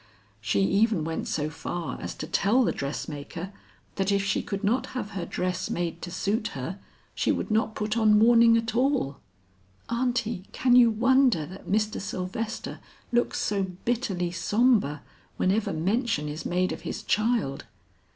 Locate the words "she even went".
0.41-1.27